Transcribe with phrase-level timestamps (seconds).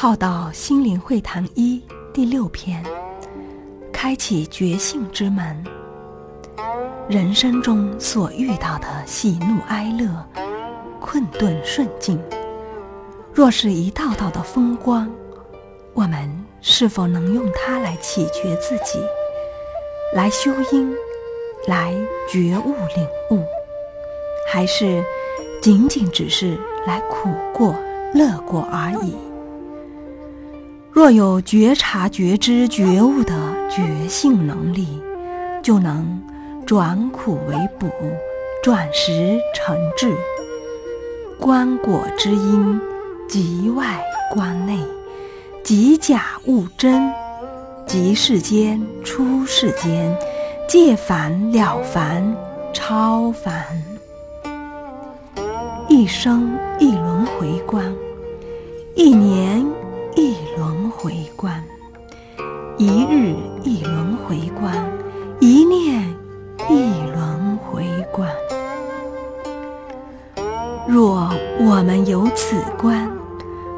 [0.00, 1.82] 浩道心灵会谈一
[2.12, 2.80] 第六篇，
[3.92, 5.64] 开启觉性之门。
[7.08, 10.08] 人生中所遇到的喜怒哀乐、
[11.00, 12.16] 困顿顺境，
[13.34, 15.10] 若是一道道的风光，
[15.94, 16.30] 我们
[16.60, 19.00] 是否能用它来启觉自己，
[20.14, 20.94] 来修因，
[21.66, 21.92] 来
[22.28, 23.44] 觉悟领悟，
[24.46, 25.04] 还是
[25.60, 26.56] 仅仅只是
[26.86, 27.74] 来苦过、
[28.14, 29.16] 乐过而已？
[30.98, 33.32] 若有觉察、觉知、觉悟的
[33.70, 35.00] 觉性能力，
[35.62, 36.20] 就能
[36.66, 37.88] 转苦为补，
[38.64, 40.12] 转实成智。
[41.38, 42.80] 观果之因，
[43.28, 44.02] 即外
[44.34, 44.76] 观内，
[45.62, 47.08] 即假悟真，
[47.86, 50.12] 即世间出世间，
[50.68, 52.36] 借凡了凡，
[52.72, 53.64] 超凡。
[55.88, 57.84] 一生一轮回观，
[58.96, 59.64] 一年。
[60.18, 61.62] 一轮回观，
[62.76, 64.74] 一日一轮回观，
[65.38, 66.12] 一念
[66.68, 68.28] 一轮回观。
[70.88, 71.30] 若
[71.60, 73.08] 我们有此观，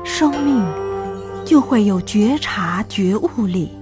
[0.02, 0.64] 生命
[1.44, 3.78] 就会有觉察觉悟力，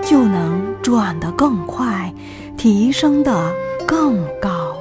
[0.00, 2.14] 就能转得更快，
[2.56, 3.52] 提升得
[3.84, 4.76] 更高。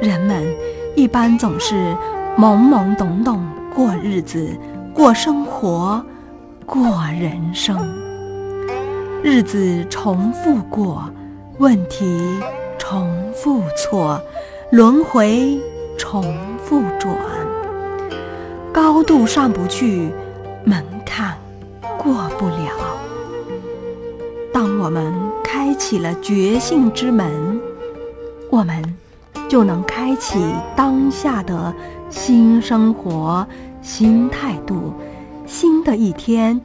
[0.00, 0.46] 人们
[0.94, 1.96] 一般总是
[2.38, 3.44] 懵懵懂懂
[3.74, 4.56] 过日子。
[4.92, 6.04] 过生活，
[6.66, 6.82] 过
[7.18, 7.78] 人生，
[9.22, 11.08] 日子重复过，
[11.58, 12.38] 问题
[12.76, 14.20] 重复错，
[14.70, 15.58] 轮回
[15.96, 16.22] 重
[16.58, 17.16] 复转，
[18.72, 20.10] 高度上不去，
[20.64, 21.34] 门槛
[21.96, 22.70] 过不了。
[24.52, 27.60] 当我们开启了觉性之门，
[28.50, 28.82] 我们
[29.48, 30.38] 就能开启
[30.74, 31.72] 当下的
[32.10, 33.46] 新生活。
[33.82, 34.92] 新态度，
[35.46, 36.60] 新的一天，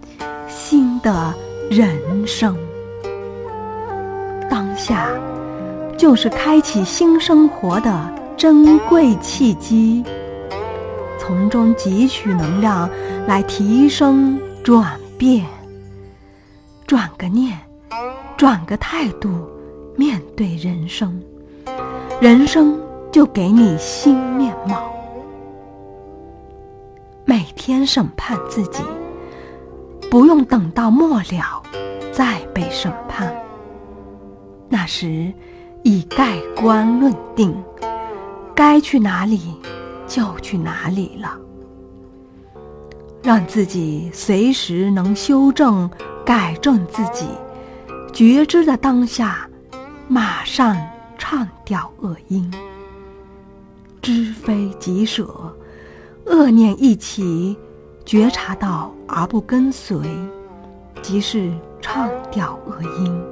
[0.47, 1.33] 新的
[1.69, 2.55] 人生。
[4.49, 5.09] 当下
[5.97, 10.03] 就是开启新生活的珍贵契机，
[11.19, 12.89] 从中汲取能量
[13.27, 15.45] 来提升、转变。
[16.85, 17.57] 转个念，
[18.37, 19.31] 转个态度，
[19.95, 21.19] 面对人生，
[22.21, 22.79] 人生
[23.11, 24.94] 就给你新面貌。
[27.65, 28.83] 先审判自己，
[30.11, 31.63] 不用等到末了
[32.13, 33.35] 再被审判。
[34.69, 35.33] 那时
[35.81, 37.51] 已盖棺论定，
[38.53, 39.55] 该去哪里
[40.05, 41.35] 就去哪里了。
[43.23, 45.89] 让自己随时能修正、
[46.23, 47.25] 改正自己，
[48.13, 49.49] 觉知的当下，
[50.07, 50.77] 马上
[51.17, 52.53] 唱掉恶因，
[54.03, 55.51] 知非即舍。
[56.25, 57.55] 恶念一起，
[58.03, 59.97] 觉察到而不跟随，
[61.01, 63.23] 即是唱掉恶因，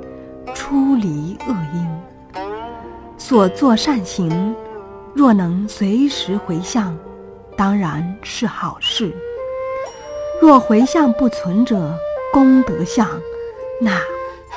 [0.54, 2.44] 出离恶因。
[3.18, 4.56] 所作善行，
[5.14, 6.96] 若能随时回向，
[7.58, 9.12] 当然是好事；
[10.42, 11.98] 若回向不存者，
[12.32, 13.08] 功德相，
[13.82, 14.00] 那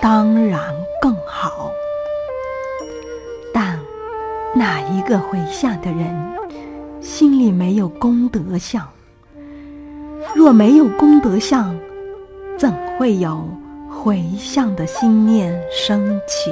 [0.01, 0.61] 当然
[1.01, 1.71] 更好。
[3.53, 3.81] 但
[4.55, 6.36] 哪一个回向的人？
[7.07, 8.85] 心里没有功德相，
[10.35, 11.79] 若没有功德相，
[12.59, 13.49] 怎会有
[13.89, 16.51] 回向的心念升起？